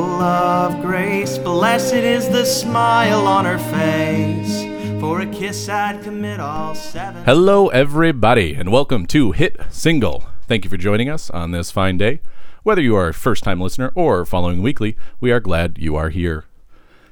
[0.00, 1.36] full of grace.
[1.36, 4.62] Blessed is the smile on her face.
[4.98, 7.22] For a kiss, I'd commit all seven.
[7.24, 10.24] Hello, everybody, and welcome to Hit Single.
[10.46, 12.20] Thank you for joining us on this fine day.
[12.62, 16.08] Whether you are a first time listener or following weekly, we are glad you are
[16.08, 16.46] here.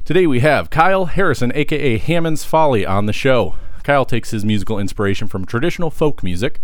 [0.06, 3.56] Today we have Kyle Harrison, aka Hammond's Folly, on the show.
[3.82, 6.58] Kyle takes his musical inspiration from traditional folk music.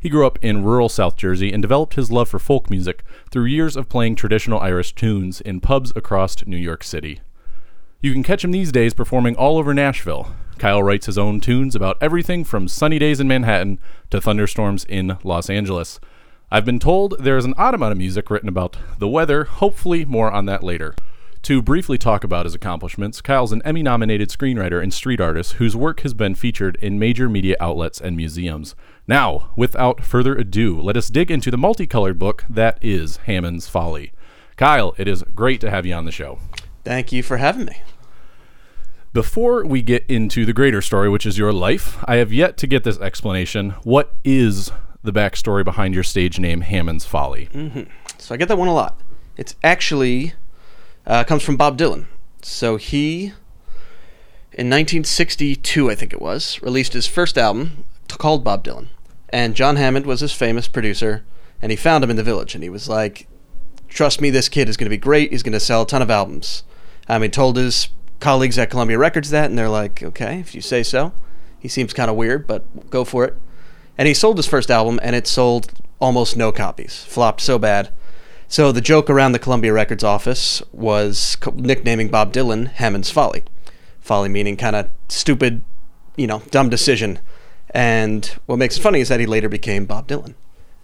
[0.00, 3.46] He grew up in rural South Jersey and developed his love for folk music through
[3.46, 7.20] years of playing traditional Irish tunes in pubs across New York City.
[8.00, 10.32] You can catch him these days performing all over Nashville.
[10.56, 13.80] Kyle writes his own tunes about everything from sunny days in Manhattan
[14.10, 15.98] to thunderstorms in Los Angeles.
[16.50, 20.04] I've been told there is an odd amount of music written about the weather, hopefully,
[20.04, 20.94] more on that later.
[21.42, 25.76] To briefly talk about his accomplishments, Kyle's an Emmy nominated screenwriter and street artist whose
[25.76, 28.74] work has been featured in major media outlets and museums.
[29.08, 34.12] Now, without further ado, let us dig into the multicolored book that is Hammond's Folly.
[34.58, 36.38] Kyle, it is great to have you on the show.
[36.84, 37.80] Thank you for having me.
[39.14, 42.66] Before we get into the greater story, which is your life, I have yet to
[42.66, 43.70] get this explanation.
[43.82, 44.70] What is
[45.02, 47.48] the backstory behind your stage name, Hammond's Folly?
[48.18, 49.00] So I get that one a lot.
[49.38, 50.34] It's actually
[51.06, 52.04] uh, comes from Bob Dylan.
[52.42, 53.32] So he,
[54.52, 58.88] in 1962, I think it was, released his first album called Bob Dylan,
[59.30, 61.24] and John Hammond was his famous producer,
[61.60, 63.28] and he found him in the village, and he was like,
[63.88, 65.30] "Trust me, this kid is going to be great.
[65.30, 66.64] He's going to sell a ton of albums."
[67.08, 67.88] Um, he told his
[68.20, 71.12] colleagues at Columbia Records that, and they're like, "Okay, if you say so."
[71.58, 73.36] He seems kind of weird, but go for it.
[73.96, 77.04] And he sold his first album, and it sold almost no copies.
[77.04, 77.90] Flopped so bad.
[78.46, 83.42] So the joke around the Columbia Records office was co- nicknaming Bob Dylan Hammond's Folly.
[84.00, 85.62] Folly meaning kind of stupid,
[86.16, 87.18] you know, dumb decision.
[87.70, 90.34] And what makes it funny is that he later became Bob Dylan.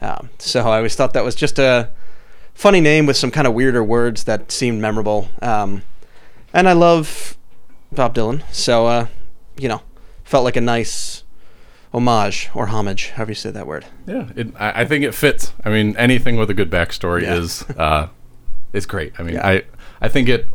[0.00, 1.90] Um, so I always thought that was just a
[2.52, 5.28] funny name with some kind of weirder words that seemed memorable.
[5.40, 5.82] Um,
[6.52, 7.36] and I love
[7.90, 9.06] Bob Dylan, so uh,
[9.56, 9.82] you know,
[10.24, 11.22] felt like a nice
[11.92, 13.86] homage or homage, however you say that word.
[14.06, 15.52] Yeah, it, I, I think it fits.
[15.64, 17.36] I mean, anything with a good backstory Yeah.
[17.36, 18.08] is uh,
[18.72, 19.12] is great.
[19.18, 19.46] I mean, Yeah.
[19.46, 19.62] I
[20.00, 20.48] I think it.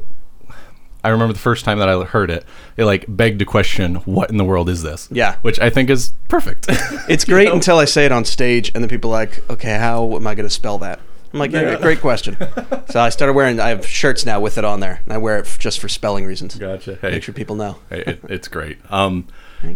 [1.03, 2.43] I remember the first time that I heard it,
[2.75, 5.35] it like begged to question, "What in the world is this?" Yeah.
[5.41, 6.67] which I think is perfect.
[7.09, 7.55] It's You great know?
[7.55, 10.35] until I say it on stage, and then people are like, "Okay, how am I
[10.35, 10.99] going to spell that?"
[11.33, 11.75] I'm like, "Yeah, Yeah.
[11.81, 12.37] great question."
[12.89, 13.59] so I started wearing.
[13.59, 15.87] I have shirts now with it on there, and I wear it f- just for
[15.87, 16.55] spelling reasons.
[16.55, 16.97] Gotcha.
[17.01, 17.77] Hey, Make sure people know.
[17.89, 18.77] Hey, it, it's great.
[18.91, 19.27] Um,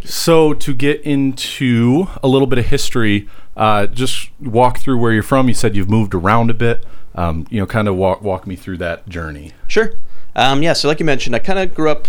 [0.03, 5.23] so to get into a little bit of history, uh, just walk through where you're
[5.23, 5.47] from.
[5.47, 6.85] You said you've moved around a bit.
[7.15, 9.51] Um, you know, kind of walk walk me through that journey.
[9.67, 9.93] Sure.
[10.35, 10.73] Um, yeah.
[10.73, 12.07] So, like you mentioned, I kind of grew up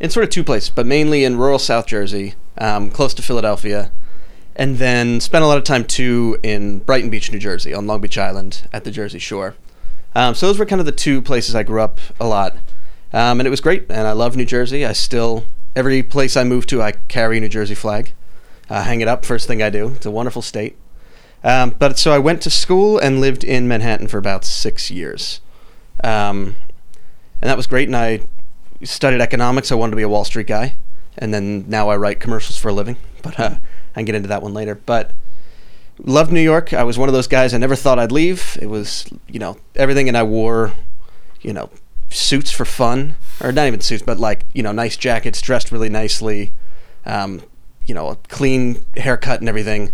[0.00, 3.92] in sort of two places, but mainly in rural South Jersey, um, close to Philadelphia,
[4.56, 8.00] and then spent a lot of time too in Brighton Beach, New Jersey, on Long
[8.00, 9.54] Beach Island at the Jersey Shore.
[10.14, 12.56] Um, so those were kind of the two places I grew up a lot,
[13.12, 13.86] um, and it was great.
[13.88, 14.84] And I love New Jersey.
[14.84, 15.44] I still
[15.74, 18.12] every place I move to, I carry a New Jersey flag,
[18.68, 19.24] uh, hang it up.
[19.24, 19.88] First thing I do.
[19.88, 20.76] It's a wonderful state.
[21.44, 25.40] Um, but so I went to school and lived in Manhattan for about six years.
[26.04, 26.56] Um,
[27.42, 27.88] and that was great.
[27.88, 28.20] And I
[28.82, 29.70] studied economics.
[29.70, 30.76] I wanted to be a Wall Street guy,
[31.18, 32.96] and then now I write commercials for a living.
[33.22, 33.58] But uh,
[33.94, 34.74] I can get into that one later.
[34.74, 35.12] But
[35.98, 36.72] loved New York.
[36.72, 37.52] I was one of those guys.
[37.52, 38.58] I never thought I'd leave.
[38.60, 40.72] It was you know everything, and I wore
[41.40, 41.70] you know
[42.10, 45.88] suits for fun, or not even suits, but like you know nice jackets, dressed really
[45.88, 46.52] nicely,
[47.04, 47.42] um,
[47.84, 49.92] you know a clean haircut and everything.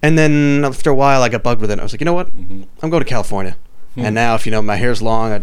[0.00, 1.80] And then after a while, I got bugged with it.
[1.80, 2.28] I was like, you know what?
[2.32, 3.56] I'm going to California.
[4.04, 5.32] And now, if you know, my hair's long.
[5.32, 5.42] I,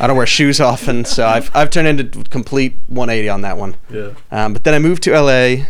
[0.00, 3.76] I don't wear shoes often, so I've I've turned into complete 180 on that one.
[3.90, 4.12] Yeah.
[4.30, 5.66] Um, but then I moved to LA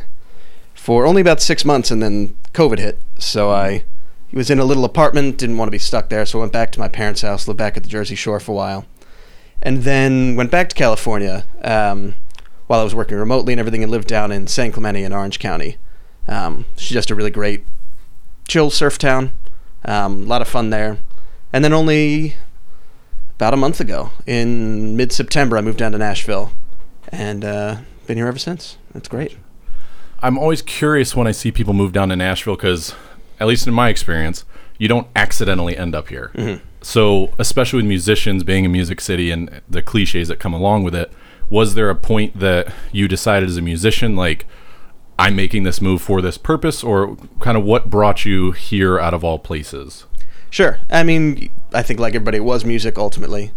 [0.75, 3.01] for only about six months, and then COVID hit.
[3.19, 3.85] So I
[4.33, 6.71] was in a little apartment, didn't want to be stuck there, so I went back
[6.73, 8.87] to my parents' house, lived back at the Jersey Shore for a while,
[9.63, 12.15] and then went back to California um,
[12.67, 15.39] while I was working remotely and everything, and lived down in San Clemente in Orange
[15.39, 15.77] County.
[16.29, 17.65] Um, it's just a really great,
[18.47, 19.33] chill surf town.
[19.85, 20.99] Um, a lot of fun there,
[21.53, 22.37] and then only
[23.37, 26.53] about a month ago, in mid-September, I moved down to Nashville,
[27.11, 27.77] and uh,
[28.07, 28.79] been here ever since.
[28.93, 29.37] That's great.
[30.21, 32.95] I'm always curious when I see people move down to Nashville because,
[33.39, 34.45] at least in my experience,
[34.79, 36.31] you don't accidentally end up here.
[36.83, 40.95] So, especially with musicians being a music city and the cliches that come along with
[40.95, 41.13] it,
[41.51, 44.47] was there a point that you decided as a musician, like,
[45.19, 49.15] I'm making this move for this purpose, or kind of what brought you here out
[49.15, 50.07] of all places?
[50.51, 50.79] Sure.
[50.91, 53.53] I mean, I think like everybody, it was music ultimately,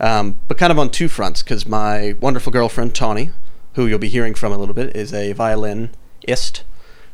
[0.00, 1.42] um, but kind of on two fronts.
[1.42, 3.30] Because my wonderful girlfriend Tawny,
[3.74, 6.64] who you'll be hearing from a little bit, is a violinist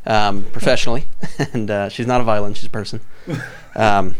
[0.06, 1.06] um, professionally,
[1.52, 3.00] and uh, she's not a violin; she's a person.
[3.74, 4.16] Um,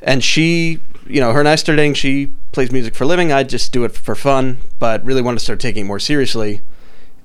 [0.00, 1.94] and she, you know, her and I started dating.
[1.94, 3.32] She plays music for a living.
[3.32, 6.60] I just do it for fun, but really wanted to start taking it more seriously.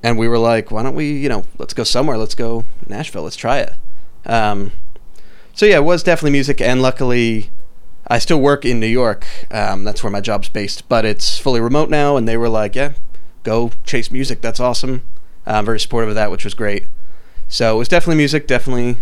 [0.01, 2.17] And we were like, why don't we, you know, let's go somewhere.
[2.17, 3.23] Let's go Nashville.
[3.23, 3.73] Let's try it.
[4.25, 4.71] Um,
[5.53, 7.51] so yeah, it was definitely music, and luckily,
[8.07, 9.25] I still work in New York.
[9.51, 12.17] Um, that's where my job's based, but it's fully remote now.
[12.17, 12.93] And they were like, yeah,
[13.43, 14.41] go chase music.
[14.41, 15.03] That's awesome.
[15.45, 16.87] I'm very supportive of that, which was great.
[17.47, 18.47] So it was definitely music.
[18.47, 18.97] Definitely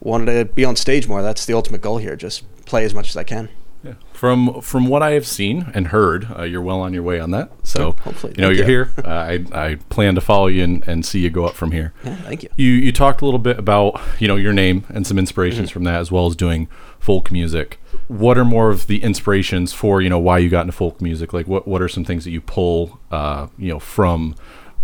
[0.00, 1.22] wanted to be on stage more.
[1.22, 2.16] That's the ultimate goal here.
[2.16, 3.48] Just play as much as I can.
[3.84, 3.94] Yeah.
[4.12, 7.30] From from what I have seen and heard, uh, you're well on your way on
[7.30, 7.50] that.
[7.62, 8.34] So hopefully.
[8.36, 8.84] you know you're you.
[8.86, 8.92] here.
[9.04, 11.92] Uh, I I plan to follow you and, and see you go up from here.
[12.04, 12.48] Yeah, thank you.
[12.56, 15.72] You you talked a little bit about you know your name and some inspirations Mm-hmm.
[15.74, 17.78] from that as well as doing folk music.
[18.08, 21.32] What are more of the inspirations for you know why you got into folk music?
[21.32, 24.34] Like what what are some things that you pull uh, you know from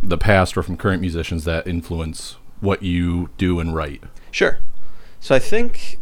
[0.03, 4.05] the past or from current musicians that influence what you do and write?
[4.31, 4.61] Sure.
[5.19, 5.99] So I think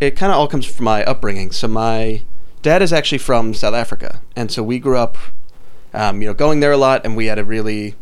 [0.00, 1.50] it kind of all comes from my upbringing.
[1.52, 2.22] So my
[2.62, 5.16] dad is actually from South Africa, and so we grew up,
[5.94, 7.94] um, you know, going there a lot, and we had a really,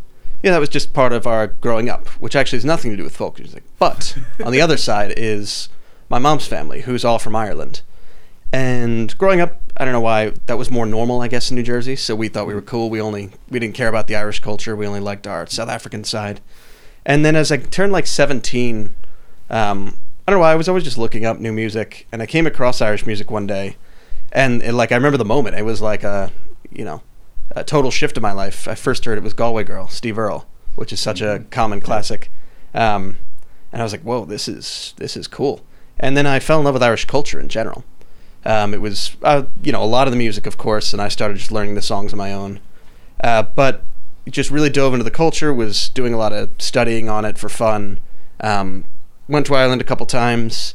[0.42, 3.04] yeah, that was just part of our growing up, which actually has nothing to do
[3.04, 3.62] with folk music.
[3.78, 5.68] But on the other side is
[6.08, 7.82] my mom's family, who's all from Ireland,
[8.54, 11.64] and growing up, I don't know why that was more normal, I guess, in New
[11.64, 11.96] Jersey.
[11.96, 12.88] So we thought we were cool.
[12.88, 14.76] We only we didn't care about the Irish culture.
[14.76, 16.40] We only liked our South African side.
[17.04, 18.94] And then as I turned like 17,
[19.50, 22.26] um, I don't know why I was always just looking up new music, and I
[22.26, 23.76] came across Irish music one day,
[24.32, 25.56] and it, like I remember the moment.
[25.56, 26.32] It was like a
[26.70, 27.02] you know
[27.50, 28.66] a total shift in my life.
[28.66, 32.30] I first heard it was Galway Girl, Steve Earle, which is such a common classic,
[32.72, 33.18] um,
[33.70, 35.60] and I was like, whoa, this is this is cool.
[36.00, 37.84] And then I fell in love with Irish culture in general.
[38.46, 41.08] Um, it was uh, you know a lot of the music, of course, and I
[41.08, 42.60] started just learning the songs on my own.
[43.22, 43.84] Uh, but
[44.30, 45.52] just really dove into the culture.
[45.52, 48.00] Was doing a lot of studying on it for fun.
[48.40, 48.86] Um,
[49.28, 50.74] went to Ireland a couple times,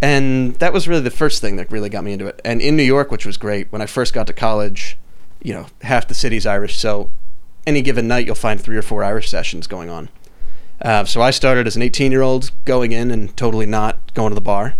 [0.00, 2.40] and that was really the first thing that really got me into it.
[2.44, 4.98] And in New York, which was great, when I first got to college,
[5.42, 7.10] you know, half the city's Irish, so
[7.66, 10.08] any given night you'll find three or four Irish sessions going on.
[10.80, 14.30] Uh, so I started as an 18 year old going in and totally not going
[14.30, 14.74] to the bar,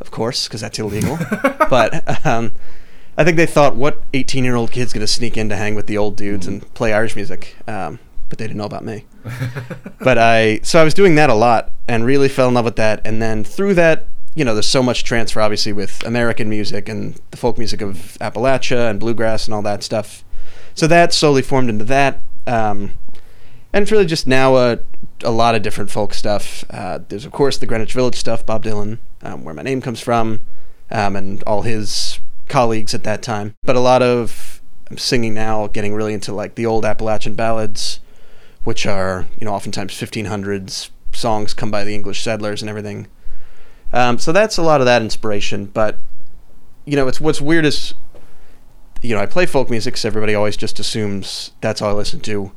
[0.00, 1.18] of course, because that's illegal.
[1.70, 2.52] but um,
[3.16, 5.74] I think they thought, what 18 year old kid's going to sneak in to hang
[5.74, 7.56] with the old dudes and play Irish music?
[7.66, 9.04] Um, but they didn't know about me.
[10.00, 12.76] but I, so I was doing that a lot and really fell in love with
[12.76, 13.00] that.
[13.04, 17.20] And then through that, you know, there's so much transfer, obviously, with American music and
[17.30, 20.24] the folk music of Appalachia and bluegrass and all that stuff.
[20.74, 22.20] So that slowly formed into that.
[22.46, 22.92] Um,
[23.72, 24.78] and it's really just now a,
[25.22, 26.64] a lot of different folk stuff.
[26.70, 30.00] Uh, there's, of course, the Greenwich Village stuff, Bob Dylan, um, where my name comes
[30.00, 30.40] from,
[30.90, 33.54] um, and all his colleagues at that time.
[33.62, 34.56] But a lot of
[34.90, 38.00] I'm singing now, getting really into like the old Appalachian ballads,
[38.66, 43.06] which are, you know, oftentimes 1500s songs come by the English settlers and everything.
[43.92, 45.66] Um, so that's a lot of that inspiration.
[45.66, 45.98] But,
[46.84, 47.94] you know, it's what's weird is,
[49.00, 52.20] you know, I play folk music, so everybody always just assumes that's all I listen
[52.20, 52.52] to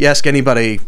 [0.00, 0.80] you ask anybody,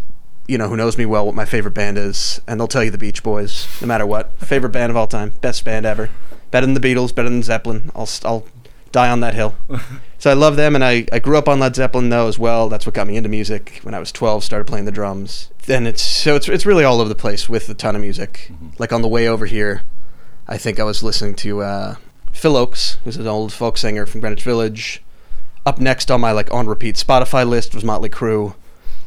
[0.48, 2.90] you know, who knows me well what my favorite band is, and they'll tell you
[2.90, 4.32] the Beach Boys, no matter what.
[4.38, 6.08] Favorite band of all time, best band ever,
[6.50, 7.90] better than the Beatles, better than Zeppelin.
[7.94, 8.46] I'll I'll
[8.92, 9.56] die on that hill.
[10.18, 12.68] so I love them, and I, I grew up on Led Zeppelin though as well.
[12.68, 13.80] That's what got me into music.
[13.82, 15.50] When I was 12, started playing the drums.
[15.66, 18.52] Then it's so it's it's really all over the place with a ton of music.
[18.78, 19.82] Like on the way over here,
[20.46, 21.94] I think I was listening to uh,
[22.32, 25.02] Phil Ochs, who's an old folk singer from Greenwich Village.
[25.64, 28.54] Up next on my like on repeat Spotify list was Motley Crue.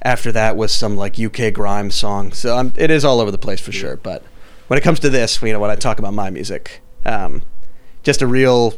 [0.01, 2.31] After that was some like UK grime song.
[2.31, 3.97] So um, it is all over the place for sure.
[3.97, 4.23] But
[4.67, 7.41] when it comes to this, you know, when I talk about my music, um,
[8.03, 8.75] just a real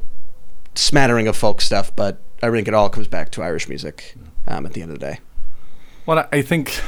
[0.77, 1.95] smattering of folk stuff.
[1.95, 4.15] But I think it all comes back to Irish music
[4.47, 5.19] um, at the end of the day.
[6.05, 6.79] Well, I I think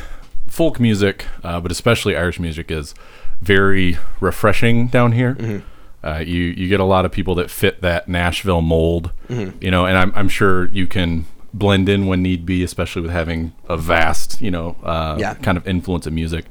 [0.48, 2.94] folk music, uh, but especially Irish music, is
[3.42, 5.36] very refreshing down here.
[5.36, 5.60] Mm-hmm.
[6.06, 9.62] Uh, you you get a lot of people that fit that Nashville mold, Mm-hmm.
[9.64, 13.12] you know, and I'm I'm sure you can blend in when need be, especially with
[13.12, 15.34] having a vast, you know, uh, Yeah.
[15.34, 16.46] kind of influence of music.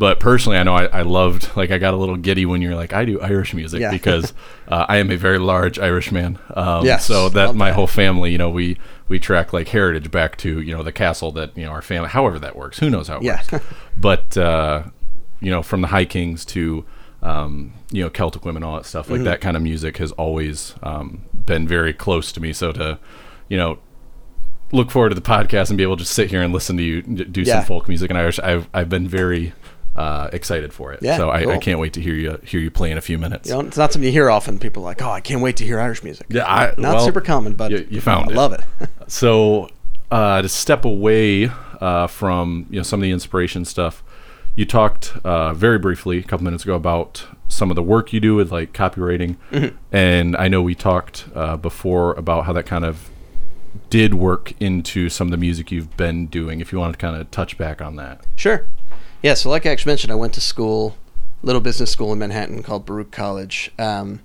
[0.00, 2.74] But personally, I know I, I loved like I got a little giddy when you're
[2.74, 3.90] like I do Irish music Yeah.
[3.90, 4.32] because
[4.68, 6.38] uh, I am a very large Irish man.
[6.54, 7.74] Um, Yes, so that my that.
[7.74, 8.78] whole family, you know, we
[9.08, 12.08] we track like heritage back to you know the castle that you know our family.
[12.08, 13.42] However that works, who knows how it Yeah.
[13.52, 13.64] works.
[13.98, 14.84] but uh,
[15.40, 16.86] you know, from the High Kings to
[17.22, 19.16] um, you know Celtic women, all that stuff Mm-hmm.
[19.16, 22.54] like that kind of music has always um, been very close to me.
[22.54, 22.98] So to
[23.50, 23.78] you know
[24.72, 26.82] look forward to the podcast and be able to just sit here and listen to
[26.82, 27.56] you do Yeah.
[27.58, 28.38] some folk music in Irish.
[28.38, 29.52] I've I've been very
[29.96, 31.00] uh, excited for it.
[31.02, 33.18] Yeah, so I, I can't wait to hear you hear you play in a few
[33.18, 33.48] minutes.
[33.48, 34.58] You know, it's not something you hear often.
[34.58, 36.26] People are like, oh, I can't wait to hear Irish music.
[36.30, 38.36] Yeah, I, Not well, super common, but you, you found I it.
[38.36, 38.60] love it.
[39.08, 39.68] So
[40.10, 44.04] uh, to step away uh, from you know some of the inspiration stuff,
[44.54, 48.20] you talked uh, very briefly a couple minutes ago about some of the work you
[48.20, 49.36] do with like copywriting,
[49.90, 53.10] and I know we talked uh, before about how that kind of
[53.88, 56.60] did work into some of the music you've been doing.
[56.60, 58.66] If you want to kind of touch back on that, Sure.
[59.22, 60.96] Yeah, so like I actually mentioned, I went to school,
[61.42, 63.70] little business school in Manhattan called Baruch College.
[63.78, 64.20] Um,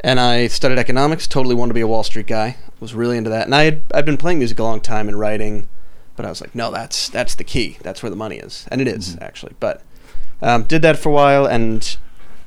[0.00, 2.56] and I studied economics, totally wanted to be a Wall Street guy.
[2.80, 3.44] Was really into that.
[3.44, 5.68] And I had I'd been playing music a long time and writing,
[6.14, 7.78] but I was like, no, that's that's the key.
[7.82, 8.66] That's where the money is.
[8.70, 9.54] And it is, actually.
[9.58, 9.82] But
[10.40, 11.96] um, did that for a while and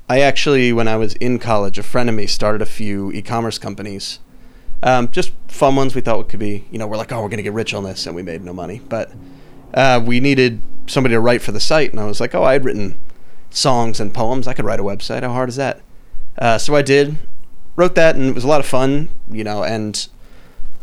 [0.09, 3.57] I actually when I was in college, a friend of me started a few e-commerce
[3.57, 4.19] companies.
[4.83, 7.37] Um, just fun ones we thought could be, you know, we're like, oh, we're going
[7.37, 8.81] to get rich on this, and we made no money.
[8.89, 9.11] But
[9.73, 12.53] uh, we needed somebody to write for the site, and I was like, oh, I
[12.53, 12.99] had written
[13.49, 14.47] songs and poems.
[14.47, 15.23] I could write a website.
[15.23, 15.81] How hard is that?
[16.37, 17.17] Uh, so I did,
[17.75, 19.63] wrote that, and it was a lot of fun, you know.
[19.63, 20.07] And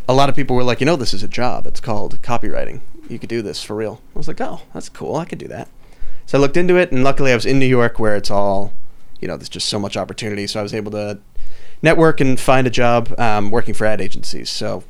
[0.08, 1.66] a lot of people were like, you know, this is a job.
[1.66, 2.80] It's called copywriting.
[3.08, 4.00] You could do this for real.
[4.14, 5.16] I was like, oh, that's cool.
[5.16, 5.68] I could do that.
[6.26, 8.72] So I looked into it, and luckily I was in New York, where it's all,
[9.20, 10.46] you know, there's just so much opportunity.
[10.46, 11.18] So I was able to
[11.82, 14.50] network and find a job um, working for ad agencies.
[14.50, 14.84] So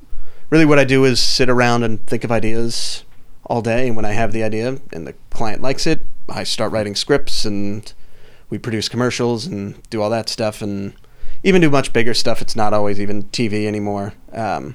[0.50, 3.04] really, what I do is sit around and think of ideas
[3.48, 3.88] all day.
[3.88, 7.44] And when I have the idea and the client likes it, I start writing scripts
[7.44, 7.92] and
[8.50, 10.94] we produce commercials and do all that stuff and
[11.42, 12.40] even do much bigger stuff.
[12.42, 14.14] It's not always even TV anymore.
[14.32, 14.74] Um,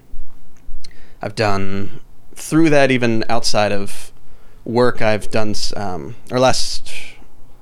[1.22, 2.02] I've done
[2.36, 4.12] through that even outside of
[4.66, 5.02] work.
[5.02, 6.94] I've done um, or last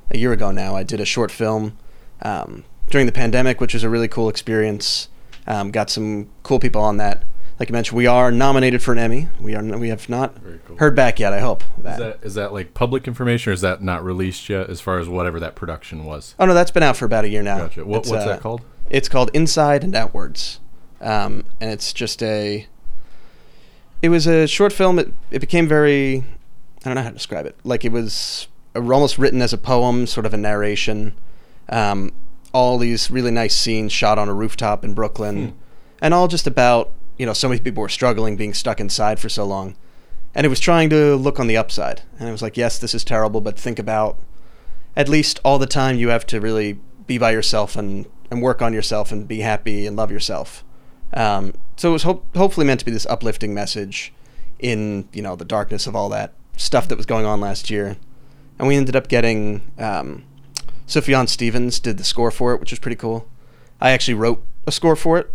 [0.10, 0.75] a year ago now.
[0.75, 1.77] I did a short film
[2.22, 5.10] um, during the pandemic, which was a really cool experience.
[5.48, 7.24] Um, got some cool people on that.
[7.62, 9.30] Like you mentioned, we are nominated for an Emmy.
[9.39, 10.77] We are we have not cool.
[10.77, 11.32] heard back yet.
[11.32, 11.63] I hope.
[11.77, 14.68] is that is that like public information, or is that not released yet?
[14.68, 16.34] As far as whatever that production was.
[16.39, 17.60] Oh no, that's been out for about a year now.
[17.60, 17.86] Gotcha.
[17.86, 18.62] What, what's uh, that called?
[18.89, 20.60] It's called Inside and Outwards,
[21.01, 22.65] um, and it's just a.
[24.01, 24.98] It was a short film.
[24.98, 26.24] It it became very,
[26.84, 27.56] I don't know how to describe it.
[27.63, 31.13] Like it was almost written as a poem, sort of a narration.
[31.70, 32.12] Um,
[32.56, 35.53] all these really nice scenes shot on a rooftop in Brooklyn,
[36.01, 39.29] and all just about you know so many people were struggling being stuck inside for
[39.29, 39.75] so long,
[40.33, 42.01] and it was trying to look on the upside.
[42.17, 44.17] And it was like, yes, this is terrible, but think about
[44.95, 48.63] at least all the time you have to really be by yourself and, and work
[48.63, 50.63] on yourself and be happy and love yourself.
[51.13, 54.11] Um, so it was hope hopefully meant to be this uplifting message
[54.57, 57.97] in you know the darkness of all that stuff that was going on last year,
[58.57, 60.23] and we ended up getting um,
[60.87, 63.27] Sufjan Stevens did the score for it, which was pretty cool.
[63.79, 65.31] I actually wrote a score for it,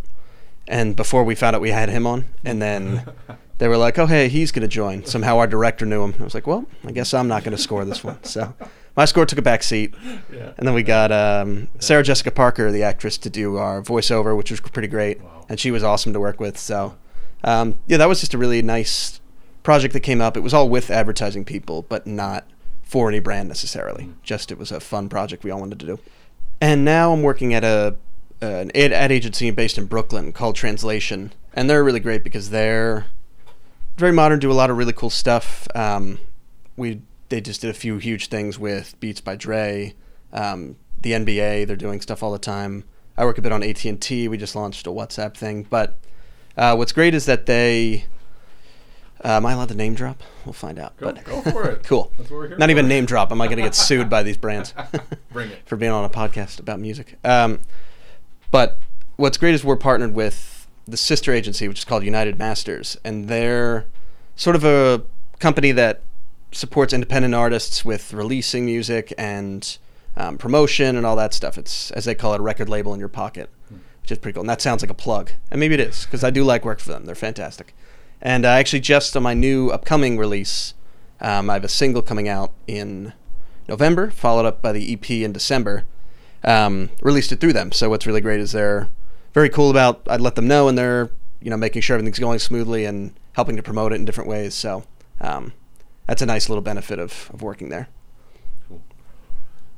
[0.68, 3.04] and before we found out we had him on, and then
[3.58, 6.14] they were like, "Oh, hey, he's gonna join." Somehow our director knew him.
[6.20, 8.54] I was like, "Well, I guess I'm not gonna score this one." So
[8.96, 9.94] my score took a back seat,
[10.32, 10.52] Yeah.
[10.56, 14.50] and then we got um, Sarah Jessica Parker, the actress, to do our voiceover, which
[14.50, 15.44] was pretty great, Wow.
[15.48, 16.58] and she was awesome to work with.
[16.58, 16.96] So
[17.44, 19.20] um, yeah, that was just a really nice
[19.62, 20.36] project that came up.
[20.36, 22.44] It was all with advertising people, but not
[22.82, 24.08] for any brand necessarily.
[24.22, 25.98] Just it was a fun project we all wanted to do.
[26.60, 27.96] And now I'm working at a
[28.40, 33.06] an ad, ad agency based in Brooklyn called Translation, and they're really great because they're
[33.96, 35.66] very modern, do a lot of really cool stuff.
[35.74, 36.18] Um,
[36.76, 39.94] we they just did a few huge things with Beats by Dre,
[40.32, 41.66] um, the NBA.
[41.66, 42.84] They're doing stuff all the time.
[43.16, 44.28] I work a bit on AT and T.
[44.28, 45.98] We just launched a WhatsApp thing, but
[46.56, 48.04] uh, what's great is that they.
[49.24, 50.22] Uh, am I allowed to name drop?
[50.44, 50.96] We'll find out.
[50.98, 51.82] Go- but go for it.
[51.84, 52.12] cool.
[52.18, 53.32] That's what we're here Not even name drop.
[53.32, 54.74] Am I going to get sued by these brands?
[55.32, 55.62] Bring it.
[55.66, 57.18] for being on a podcast about music.
[57.24, 57.60] Um,
[58.56, 58.78] but
[59.16, 63.28] what's great is we're partnered with the sister agency, which is called United Masters, and
[63.28, 63.84] they're
[64.34, 65.02] sort of a
[65.38, 66.00] company that
[66.52, 69.76] supports independent artists with releasing music and
[70.16, 71.58] um, promotion and all that stuff.
[71.58, 73.50] It's as they call it, a record label in your pocket,
[74.00, 74.40] which is pretty cool.
[74.40, 76.80] And that sounds like a plug, and maybe it is because I do like work
[76.80, 77.04] for them.
[77.04, 77.74] They're fantastic.
[78.22, 80.72] And I actually just on my new upcoming release,
[81.20, 83.12] um, I have a single coming out in
[83.68, 85.84] November, followed up by the EP in December.
[86.46, 87.72] Um, released it through them.
[87.72, 88.88] So what's really great is they're
[89.34, 90.02] very cool about.
[90.08, 91.10] I'd let them know, and they're
[91.42, 94.54] you know making sure everything's going smoothly and helping to promote it in different ways.
[94.54, 94.84] So
[95.20, 95.52] um,
[96.06, 97.88] that's a nice little benefit of, of working there.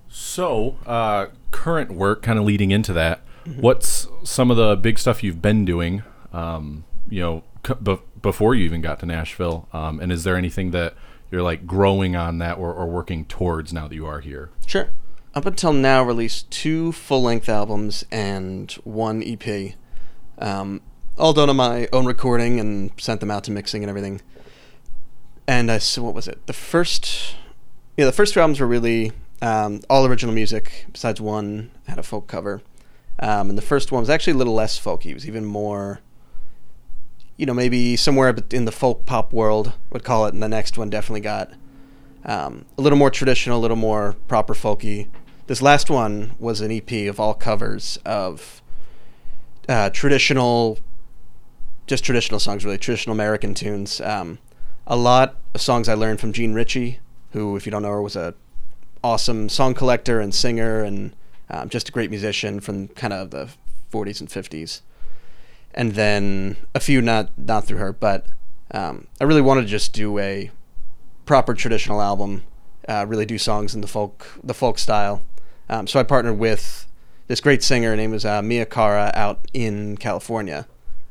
[0.08, 3.20] So, uh, current work, kind of leading into that,
[3.56, 8.54] what's some of the big stuff you've been doing, um, you know, c- be- before
[8.54, 9.68] you even got to Nashville?
[9.72, 10.94] Um, and is there anything that
[11.30, 14.50] you're like growing on that or, or working towards now that you are here?
[14.66, 14.88] Sure.
[15.38, 19.75] Up until now, released two full length albums and one EP.
[20.37, 20.80] Um,
[21.16, 24.21] all done on my own recording and sent them out to mixing and everything.
[25.47, 26.45] And I so what was it?
[26.49, 27.37] The first,
[27.97, 30.87] yeah, the first two albums were really um, all original music.
[30.92, 32.61] Besides one had a folk cover,
[33.21, 35.12] um, and the first one was actually a little less folky.
[35.12, 36.00] It was even more,
[37.37, 40.35] you know, maybe somewhere in the folk pop world would call it.
[40.35, 41.52] And the next one definitely got
[42.25, 45.07] um, a little more traditional, a little more proper folky.
[45.49, 48.61] This last one was an EP of all covers of
[49.67, 50.78] uh, traditional,
[51.87, 53.99] just traditional songs, really traditional American tunes.
[54.02, 54.40] Um,
[54.87, 56.99] a lot of songs I learned from Jean Ritchie,
[57.33, 58.35] who, if you don't know her, was a
[59.02, 61.17] awesome song collector and singer and
[61.49, 63.49] um, just a great musician from kind of the
[63.90, 64.83] 40s and 50s.
[65.73, 68.26] And then a few not not through her, but
[68.73, 70.50] um, I really wanted to just do a
[71.25, 72.43] proper traditional album,
[72.87, 75.23] uh, really do songs in the folk the folk style.
[75.68, 76.87] Um, so I partnered with
[77.26, 77.90] this great singer.
[77.90, 80.66] Her name was uh, Mia Cara out in California.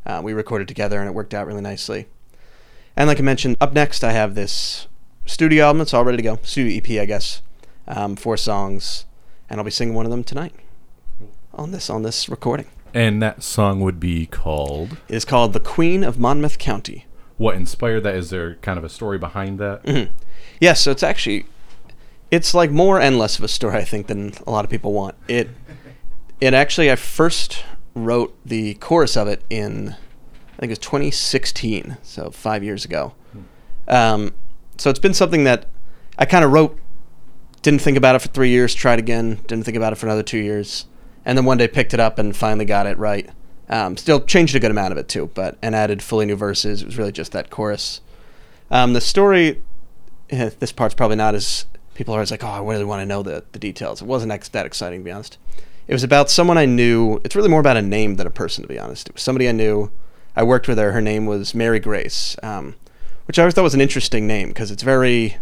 [0.05, 2.07] Uh, we recorded together and it worked out really nicely.
[2.95, 4.87] And like I mentioned, up next I have this
[5.25, 5.81] studio album.
[5.81, 6.39] It's all ready to go.
[6.41, 7.41] Studio EP, I guess.
[7.87, 9.05] Um, four songs,
[9.49, 10.53] and I'll be singing one of them tonight
[11.53, 12.65] on this on this recording.
[12.93, 14.97] And that song would be called.
[15.07, 17.05] It is called "The Queen of Monmouth County."
[17.37, 18.15] What inspired that?
[18.15, 19.83] Is there kind of a story behind that?
[19.83, 20.11] Mm-hmm.
[20.59, 21.45] Yes, so it's actually
[22.31, 24.93] it's like more and less of a story I think than a lot of people
[24.93, 25.15] want.
[25.27, 25.49] It
[26.39, 27.63] it actually I first
[27.95, 29.95] wrote the chorus of it in
[30.57, 33.13] I think it was 2016, so five years ago.
[33.87, 34.33] Um,
[34.77, 35.67] so it's been something that
[36.17, 36.79] I kind of wrote,
[37.61, 40.23] didn't think about it for three years, tried again, didn't think about it for another
[40.23, 40.87] two years,
[41.25, 43.29] and then one day picked it up and finally got it right.
[43.69, 46.81] Um, still changed a good amount of it too, but and added fully new verses.
[46.81, 48.01] It was really just that chorus.
[48.71, 49.61] Um, the story,
[50.31, 51.65] eh, this part's probably not as
[51.97, 54.01] people are always like, oh, I really want to know the the details.
[54.01, 55.37] It wasn't ex- that exciting to be honest.
[55.87, 57.19] It was about someone I knew.
[57.23, 59.09] It's really more about a name than a person to be honest.
[59.09, 59.91] It was somebody I knew.
[60.35, 60.91] I worked with her.
[60.91, 62.75] Her name was Mary Grace, um,
[63.25, 65.37] which I always thought was an interesting name because it's very,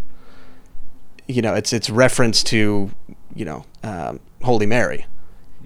[1.28, 2.90] you know, it's it's reference to,
[3.36, 5.06] you know, um, Holy Mary,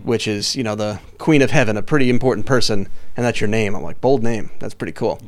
[0.01, 3.48] which is you know the Queen of Heaven, a pretty important person, and that's your
[3.48, 3.75] name.
[3.75, 4.50] I'm like bold name.
[4.58, 5.22] That's pretty cool.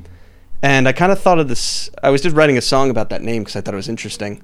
[0.63, 1.91] And I kind of thought of this.
[2.01, 4.41] I was just writing a song about that name because I thought it was interesting,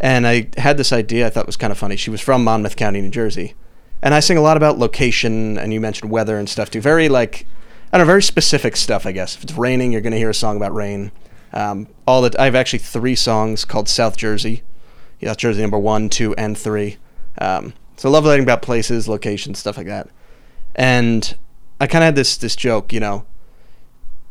[0.00, 1.26] and I had this idea.
[1.26, 1.96] I thought was kind of funny.
[1.96, 3.54] She was from Monmouth County, New Jersey,
[4.02, 6.80] and I sing a lot about location, and you mentioned weather and stuff too.
[6.80, 7.46] Very like
[7.92, 9.36] I don't know, very specific stuff, I guess.
[9.36, 11.12] If it's raining, you're going to hear a song about rain.
[11.52, 14.62] Um, all that I have actually three songs called South Jersey,
[15.20, 16.98] yeah, South Jersey number one, two, and three.
[17.38, 20.08] Um, so I love writing about places, locations, stuff like that.
[20.74, 21.36] And
[21.80, 23.24] I kind of had this this joke, you know.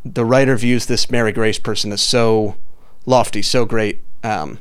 [0.03, 2.57] The writer views this Mary Grace person as so
[3.05, 4.01] lofty, so great.
[4.23, 4.59] Um,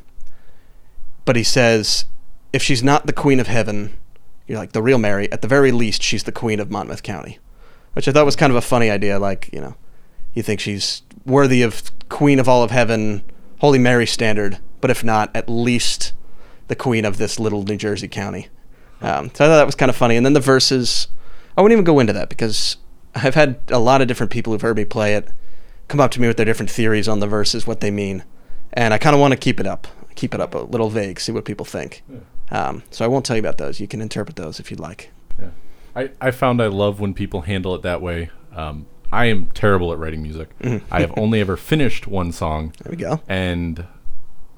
[1.25, 2.05] but he says,
[2.53, 3.97] if she's not the Queen of Heaven,
[4.47, 5.31] you're like the real Mary.
[5.31, 7.39] At the very least, she's the Queen of Monmouth County
[7.95, 9.17] which I thought was kind of a funny idea.
[9.17, 9.75] Like, you know,
[10.33, 13.23] you think she's worthy of Queen of all of heaven,
[13.59, 16.13] Holy Mary standard, but if not, at least
[16.67, 18.49] the Queen of this little New Jersey county.
[19.01, 20.17] Um, so I thought that was kind of funny.
[20.17, 21.07] And then the verses,
[21.57, 22.77] I wouldn't even go into that because
[23.15, 25.31] I've had a lot of different people who've heard me play it
[25.87, 28.23] come up to me with their different theories on the verses, what they mean,
[28.73, 31.19] and I kind of want to keep it up, keep it up a little vague,
[31.19, 32.03] see what people think.
[32.09, 32.19] Yeah.
[32.51, 33.79] Um, so I won't tell you about those.
[33.79, 35.11] You can interpret those if you'd like.
[35.39, 35.49] Yeah.
[35.95, 38.29] I, I found I love when people handle it that way.
[38.55, 40.49] Um, I am terrible at writing music.
[40.91, 42.73] I have only ever finished one song.
[42.83, 43.21] There we go.
[43.27, 43.85] And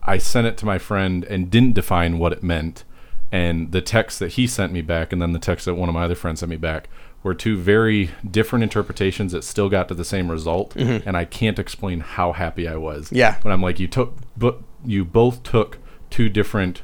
[0.03, 2.83] I sent it to my friend and didn't define what it meant.
[3.31, 5.95] And the text that he sent me back, and then the text that one of
[5.95, 6.87] my other friends sent me back,
[7.23, 10.73] were two very different interpretations that still got to the same result.
[10.75, 11.07] Mm-hmm.
[11.07, 13.11] And I can't explain how happy I was.
[13.11, 13.39] Yeah.
[13.41, 16.81] When I'm like, you took, but you both took two different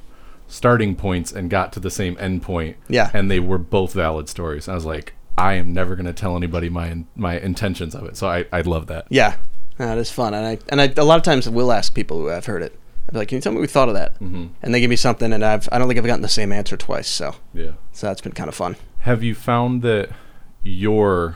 [0.47, 2.77] starting points and got to the same end point.
[2.87, 3.09] Yeah.
[3.13, 4.67] And they were both valid stories.
[4.67, 8.17] I was like, I am never going to tell anybody my my intentions of it.
[8.17, 9.07] So I I love that.
[9.09, 9.35] Yeah,
[9.77, 10.33] that is fun.
[10.33, 12.77] And I and I a lot of times will ask people who have heard it.
[13.07, 14.45] I'd be like, "Can you tell me what you thought of that?" Mm-hmm.
[14.61, 16.77] And they give me something, and I've I don't think I've gotten the same answer
[16.77, 17.07] twice.
[17.07, 17.71] So Yeah.
[17.91, 18.75] so that's been kind of fun.
[18.99, 20.09] Have you found that
[20.61, 21.35] your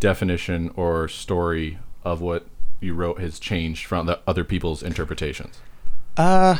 [0.00, 2.46] definition or story of what
[2.80, 5.60] you wrote has changed from the other people's interpretations?
[6.16, 6.56] Uh,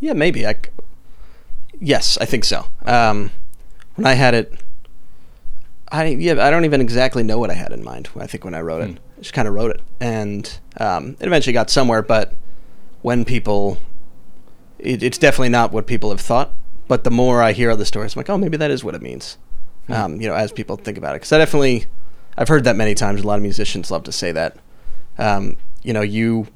[0.00, 0.46] yeah, maybe.
[0.46, 0.70] I, c-
[1.80, 2.66] yes, I think so.
[2.84, 3.30] Um,
[3.94, 4.52] when I had it,
[5.90, 8.08] I yeah, I don't even exactly know what I had in mind.
[8.18, 8.96] I think when I wrote it, Hmm.
[9.16, 12.02] I just kind of wrote it, and um, it eventually got somewhere.
[12.02, 12.34] But
[13.02, 13.78] when people,
[14.78, 16.52] it, it's definitely not what people have thought.
[16.88, 19.02] But the more I hear other stories, I'm like, oh, maybe that is what it
[19.02, 19.38] means.
[19.86, 19.92] Hmm.
[19.92, 21.86] Um, you know, as people think about it, because I definitely,
[22.36, 23.22] I've heard that many times.
[23.22, 24.56] A lot of musicians love to say that.
[25.18, 26.48] Um, you know, you,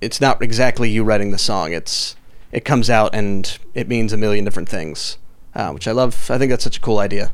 [0.00, 1.72] it's not exactly you writing the song.
[1.72, 2.16] It's
[2.52, 5.18] it comes out and it means a million different things,
[5.54, 6.30] uh, which I love.
[6.30, 7.32] I think that's such a cool idea.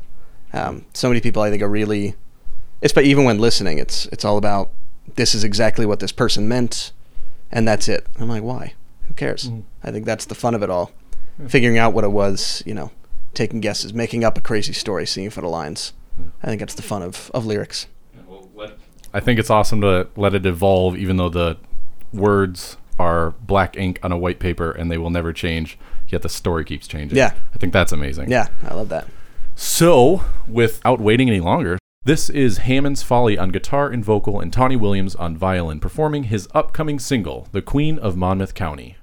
[0.53, 2.15] Um, so many people I think are really,
[2.81, 4.71] it's but even when listening, it's it's all about
[5.15, 6.91] this is exactly what this person meant,
[7.51, 8.07] and that's it.
[8.19, 8.73] I'm like, why?
[9.07, 9.49] Who cares?
[9.49, 9.63] Mhm.
[9.83, 10.91] I think that's the fun of it all,
[11.47, 12.63] figuring out what it was.
[12.65, 12.91] You know,
[13.33, 15.93] taking guesses, making up a crazy story, seeing for the lines.
[16.41, 17.87] I think that's the fun of, of lyrics.
[19.13, 21.57] I think it's awesome to let it evolve, even though the
[22.15, 25.77] words are black ink on a white paper and they will never change.
[26.07, 27.17] yet the story keeps changing.
[27.17, 27.33] Yeah.
[27.53, 28.29] I think that's amazing.
[28.31, 29.07] Yeah, I love that.
[29.55, 34.75] So, without waiting any longer, this is Hammond's Folly on guitar and vocal and Tawny
[34.75, 38.97] Williams on violin performing his upcoming single, The Queen of Monmouth County.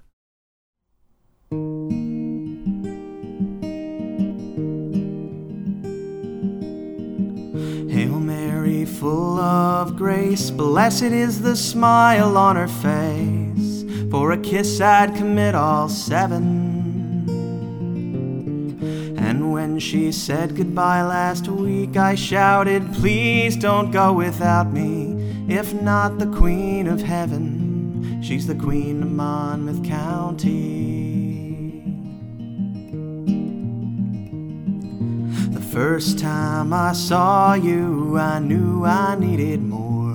[8.85, 13.85] Full of grace, blessed is the smile on her face.
[14.11, 16.73] For a kiss I'd commit all seven.
[19.19, 25.17] And when she said goodbye last week, I shouted, Please don't go without me.
[25.49, 31.32] If not the Queen of Heaven, she's the Queen of Monmouth County.
[35.73, 40.13] First time I saw you, I knew I needed more.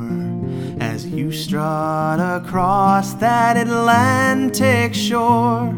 [0.79, 5.73] As you strut across that Atlantic shore,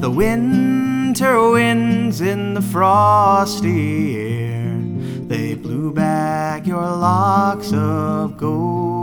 [0.00, 4.80] the winter winds in the frosty air,
[5.28, 8.93] they blew back your locks of golden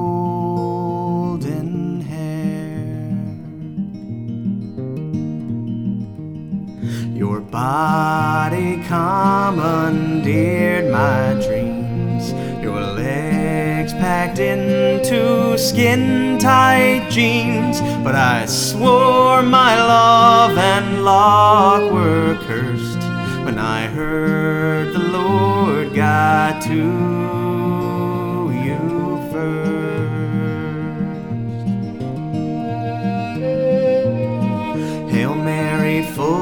[7.52, 12.32] body commandeered my dreams.
[12.64, 17.82] Your legs packed into skin tight jeans.
[18.04, 23.04] But I swore my love and luck were cursed
[23.44, 27.31] when I heard the Lord God to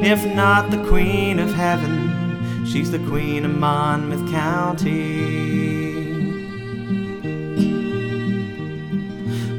[0.09, 4.95] If not the Queen of Heaven, she's the Queen of Monmouth County.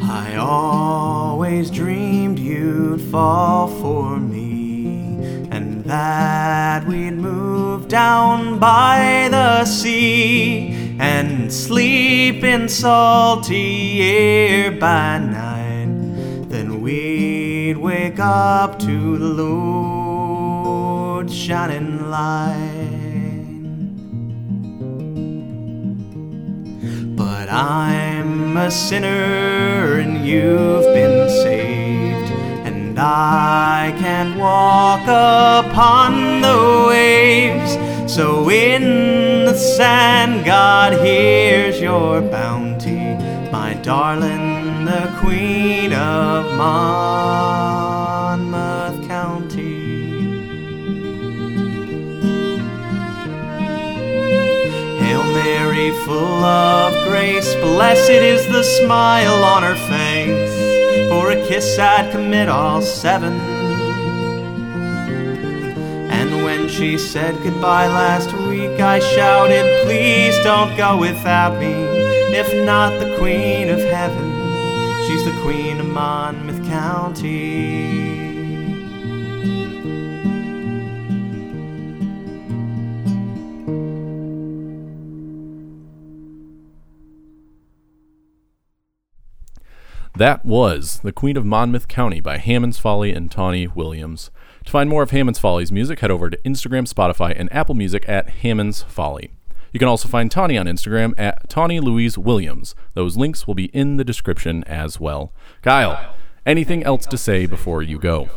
[0.01, 5.17] I always dreamed you'd fall for me,
[5.51, 7.54] and that we'd move
[7.87, 16.49] down by the sea and sleep in salty air by night.
[16.49, 22.95] Then we'd wake up to the Lord's shining light.
[27.15, 30.84] But I'm a sinner and you've
[33.27, 37.71] I can't walk upon the waves.
[38.13, 43.15] So in the sand, God hears your bounty,
[43.51, 47.87] my darling, the Queen of Monmouth
[49.07, 49.73] County.
[54.99, 60.14] Hail Mary, full of grace, blessed is the smile on her face.
[61.15, 63.39] For a kiss I'd commit all seven.
[66.11, 71.71] And when she said goodbye last week, I shouted, Please don't go without me.
[71.71, 74.29] If not the Queen of Heaven,
[75.07, 78.24] she's the Queen of Monmouth County.
[90.17, 94.31] That was The Queen of Monmouth County by Hammond's Folly and Tawny Williams.
[94.63, 98.07] To find more of Hammond's Folly's music, head over to Instagram, Spotify, and Apple Music
[98.07, 99.31] at Hammond's Folly.
[99.73, 102.75] You can also find Tawny on Instagram at Tawny Louise Williams.
[102.93, 105.33] Those links will be in the description as well.
[105.61, 108.29] Kyle, anything else to say before you go?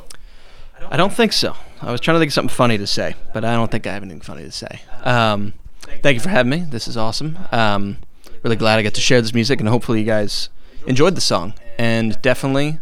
[0.91, 1.55] I don't think so.
[1.81, 3.93] I was trying to think of something funny to say, but I don't think I
[3.93, 4.81] have anything funny to say.
[5.05, 5.55] Um,
[6.03, 6.67] thank you for having me.
[6.69, 7.39] This is awesome.
[7.53, 7.99] Um,
[8.43, 10.49] really glad I get to share this music, and hopefully you guys
[10.89, 11.55] enjoyed the song.
[11.79, 12.81] And definitely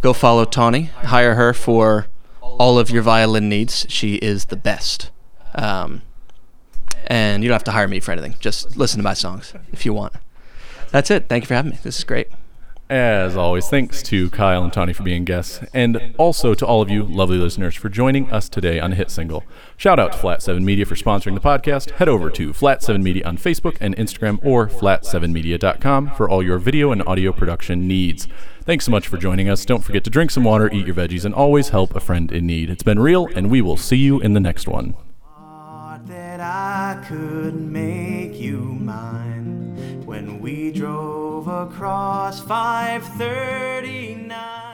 [0.00, 0.84] go follow Tawny.
[0.84, 2.06] Hire her for
[2.40, 3.86] all of your violin needs.
[3.88, 5.10] She is the best.
[5.54, 6.02] Um,
[7.06, 8.34] and you don't have to hire me for anything.
[8.40, 10.14] Just listen to my songs if you want.
[10.90, 11.28] That's it.
[11.28, 11.78] Thank you for having me.
[11.82, 12.28] This is great.
[12.88, 16.88] As always, thanks to Kyle and Tawny for being guests, and also to all of
[16.88, 19.42] you lovely listeners for joining us today on Hit Single.
[19.76, 21.90] Shout out to Flat 7 Media for sponsoring the podcast.
[21.90, 26.58] Head over to Flat 7 Media on Facebook and Instagram or flat7media.com for all your
[26.58, 28.28] video and audio production needs.
[28.62, 29.64] Thanks so much for joining us.
[29.64, 32.46] Don't forget to drink some water, eat your veggies, and always help a friend in
[32.46, 32.70] need.
[32.70, 34.94] It's been real, and we will see you in the next one.
[36.06, 41.15] that I could make you mine when we drove
[41.62, 44.65] across 539.